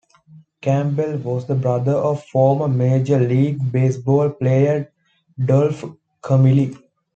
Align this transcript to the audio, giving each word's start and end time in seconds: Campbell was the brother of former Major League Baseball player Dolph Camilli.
Campbell 0.61 1.17
was 1.19 1.45
the 1.45 1.53
brother 1.53 1.91
of 1.91 2.23
former 2.25 2.67
Major 2.67 3.19
League 3.19 3.59
Baseball 3.71 4.31
player 4.31 4.91
Dolph 5.45 5.85
Camilli. 6.23 6.75